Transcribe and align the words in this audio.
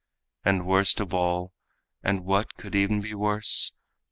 And 0.43 0.65
worst 0.65 0.99
of 0.99 1.13
all 1.13 1.53
and 2.01 2.25
what 2.25 2.55
could 2.55 2.73
e'en 2.73 3.01
be 3.01 3.13
worse? 3.13 3.73